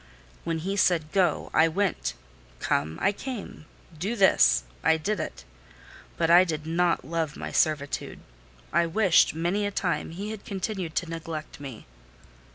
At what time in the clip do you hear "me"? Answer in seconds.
11.59-11.85